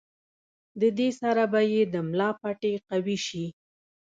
[0.81, 3.45] د دې سره به ئې د ملا پټې قوي شي